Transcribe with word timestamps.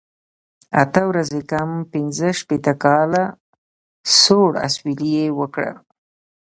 اته 0.83 1.01
ورځې 1.09 1.39
کم 1.51 1.69
پنځه 1.91 2.29
شپېته 2.39 2.73
کاله، 2.83 3.23
سوړ 4.21 4.51
اسویلی 4.67 5.09
یې 5.17 5.27
وکړ. 5.39 5.67